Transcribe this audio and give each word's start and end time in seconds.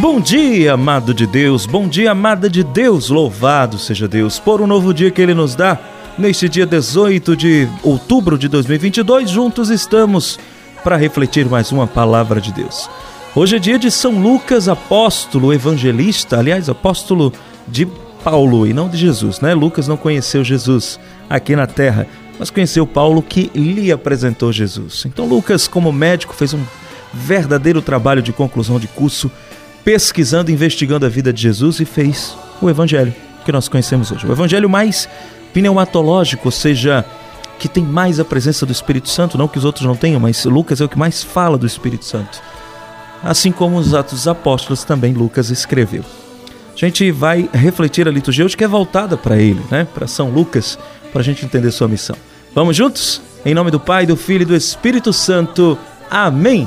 Bom 0.00 0.18
dia, 0.18 0.72
amado 0.72 1.12
de 1.12 1.26
Deus, 1.26 1.66
bom 1.66 1.86
dia, 1.86 2.12
amada 2.12 2.48
de 2.48 2.64
Deus, 2.64 3.10
louvado 3.10 3.78
seja 3.78 4.08
Deus 4.08 4.38
por 4.38 4.62
um 4.62 4.66
novo 4.66 4.94
dia 4.94 5.10
que 5.10 5.20
Ele 5.20 5.34
nos 5.34 5.54
dá. 5.54 5.78
Neste 6.16 6.48
dia 6.48 6.64
18 6.64 7.36
de 7.36 7.68
outubro 7.82 8.38
de 8.38 8.48
2022, 8.48 9.28
juntos 9.28 9.68
estamos 9.68 10.38
para 10.82 10.96
refletir 10.96 11.46
mais 11.50 11.70
uma 11.70 11.86
palavra 11.86 12.40
de 12.40 12.50
Deus. 12.50 12.88
Hoje 13.36 13.56
é 13.56 13.58
dia 13.58 13.78
de 13.78 13.90
São 13.90 14.18
Lucas, 14.18 14.70
apóstolo, 14.70 15.52
evangelista, 15.52 16.38
aliás, 16.38 16.70
apóstolo 16.70 17.30
de 17.68 17.86
Paulo 18.24 18.66
e 18.66 18.72
não 18.72 18.88
de 18.88 18.96
Jesus, 18.96 19.42
né? 19.42 19.52
Lucas 19.52 19.86
não 19.86 19.98
conheceu 19.98 20.42
Jesus 20.42 20.98
aqui 21.28 21.54
na 21.54 21.66
terra, 21.66 22.06
mas 22.38 22.48
conheceu 22.48 22.86
Paulo 22.86 23.20
que 23.20 23.50
lhe 23.54 23.92
apresentou 23.92 24.50
Jesus. 24.50 25.04
Então, 25.04 25.26
Lucas, 25.26 25.68
como 25.68 25.92
médico, 25.92 26.32
fez 26.32 26.54
um 26.54 26.64
verdadeiro 27.12 27.82
trabalho 27.82 28.22
de 28.22 28.32
conclusão 28.32 28.80
de 28.80 28.88
curso, 28.88 29.30
pesquisando, 29.84 30.50
investigando 30.50 31.06
a 31.06 31.08
vida 31.08 31.32
de 31.32 31.42
Jesus 31.42 31.80
e 31.80 31.84
fez 31.84 32.36
o 32.60 32.68
evangelho 32.68 33.14
que 33.44 33.52
nós 33.52 33.68
conhecemos 33.68 34.10
hoje. 34.10 34.26
O 34.26 34.32
evangelho 34.32 34.68
mais 34.68 35.08
pneumatológico, 35.52 36.48
ou 36.48 36.52
seja, 36.52 37.04
que 37.58 37.68
tem 37.68 37.84
mais 37.84 38.20
a 38.20 38.24
presença 38.24 38.64
do 38.64 38.72
Espírito 38.72 39.08
Santo, 39.08 39.36
não 39.36 39.48
que 39.48 39.58
os 39.58 39.64
outros 39.64 39.84
não 39.84 39.96
tenham, 39.96 40.20
mas 40.20 40.44
Lucas 40.44 40.80
é 40.80 40.84
o 40.84 40.88
que 40.88 40.98
mais 40.98 41.22
fala 41.22 41.58
do 41.58 41.66
Espírito 41.66 42.04
Santo. 42.04 42.40
Assim 43.22 43.52
como 43.52 43.76
os 43.76 43.92
Atos 43.94 44.12
dos 44.12 44.28
Apóstolos 44.28 44.84
também 44.84 45.12
Lucas 45.12 45.50
escreveu. 45.50 46.04
A 46.74 46.78
gente 46.78 47.10
vai 47.10 47.48
refletir 47.52 48.08
a 48.08 48.10
liturgia 48.10 48.44
hoje 48.44 48.56
que 48.56 48.64
é 48.64 48.68
voltada 48.68 49.16
para 49.16 49.36
ele, 49.36 49.60
né? 49.70 49.86
Para 49.92 50.06
São 50.06 50.30
Lucas, 50.30 50.78
para 51.12 51.20
a 51.20 51.24
gente 51.24 51.44
entender 51.44 51.70
sua 51.70 51.88
missão. 51.88 52.16
Vamos 52.54 52.76
juntos? 52.76 53.20
Em 53.44 53.54
nome 53.54 53.70
do 53.70 53.78
Pai, 53.78 54.06
do 54.06 54.16
Filho 54.16 54.42
e 54.42 54.46
do 54.46 54.56
Espírito 54.56 55.12
Santo. 55.12 55.76
Amém. 56.10 56.66